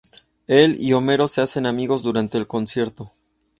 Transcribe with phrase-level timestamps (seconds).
[0.47, 3.11] Él y Homero se hacen amigos durante el concierto.